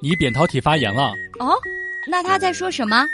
[0.00, 1.12] 你扁桃体发炎了？
[1.38, 1.56] 哦，
[2.10, 3.06] 那他在说什么？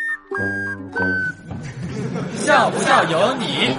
[2.37, 3.75] 笑不笑由你。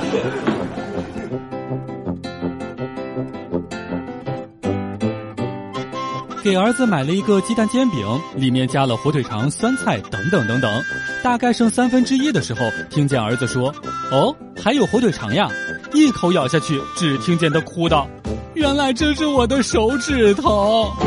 [6.41, 10.83] 给儿子买了一个鸡蛋煎饼，里面加了火腿肠、酸菜等等等等。
[11.21, 13.73] 大概剩三分之一的时候，听见儿子说
[14.09, 15.49] ：“哦，还有火腿肠呀！”
[15.93, 18.07] 一口咬下去，只听见他哭道
[18.55, 20.91] ：“原来这是我的手指头。”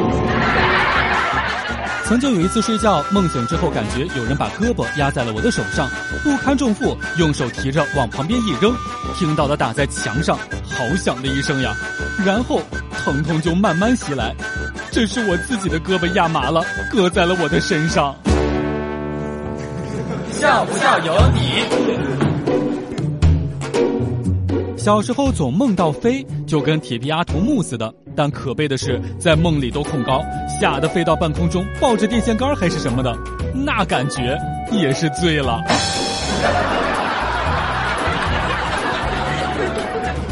[2.04, 5.88] 曾经有一次睡觉，梦醒之后感觉有人把胳膊压在了我的手上，
[6.22, 8.74] 不堪重负，用手提着往旁边一扔，
[9.16, 10.36] 听到了打在墙上
[10.68, 11.74] 好响的一声呀，
[12.24, 12.60] 然后
[13.02, 14.34] 疼痛就慢慢袭来。
[14.90, 18.14] 这是我自己的胳膊压麻了，搁在了我的身上。
[20.30, 22.31] 笑不笑由你。
[24.82, 27.94] 小时候总梦到飞，就跟铁臂阿童木似的。
[28.16, 33.16] 但可悲的是，在梦里都恐高，吓得飞到半空中，抱着电线杆还是什么的，
[33.54, 34.36] 那感觉
[34.72, 35.62] 也是醉了。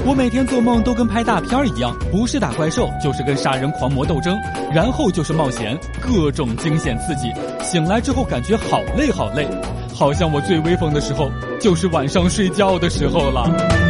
[0.05, 4.37] 我每天做梦都跟拍大片一样，不是打怪兽，就是跟杀人狂魔斗争，
[4.75, 7.33] 然后就是冒险，各种惊险刺激。
[7.63, 9.47] 醒来之后感觉好累好累，
[9.95, 13.90] 好像我最威风的时候就是晚上睡觉的时候了。